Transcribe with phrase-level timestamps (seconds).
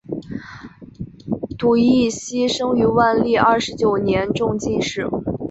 [1.59, 5.07] 堵胤锡生于万历二十九年中进士。